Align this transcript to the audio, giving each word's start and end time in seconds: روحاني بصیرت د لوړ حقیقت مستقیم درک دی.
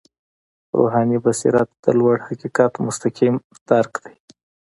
روحاني 0.77 1.17
بصیرت 1.25 1.69
د 1.83 1.85
لوړ 1.99 2.15
حقیقت 2.27 2.73
مستقیم 2.87 3.35
درک 3.69 3.93
دی. 4.03 4.15